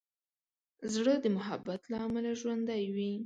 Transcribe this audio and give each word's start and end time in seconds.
زړه 0.93 1.13
د 1.23 1.25
محبت 1.37 1.81
له 1.91 1.97
امله 2.05 2.31
ژوندی 2.41 2.83
وي. 2.95 3.11